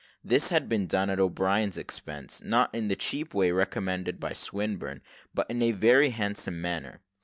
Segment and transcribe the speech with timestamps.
[0.23, 5.03] This had been done at O'Brien's expense not in the cheap way recommended by Swinburne,
[5.31, 7.01] but in a very handsome manner.